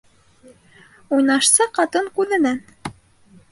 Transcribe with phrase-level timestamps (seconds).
[1.17, 2.61] Уйнашсы ҡатын күҙенән